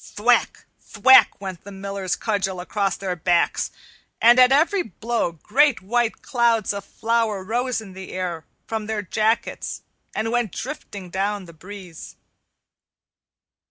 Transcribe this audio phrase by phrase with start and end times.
[0.03, 0.65] Thwack!
[0.79, 1.39] thwack!
[1.39, 3.69] went the Miller's cudgel across their backs,
[4.19, 9.03] and at every blow great white clouds of flour rose in the air from their
[9.03, 9.83] jackets
[10.15, 12.15] and went drifting down the breeze.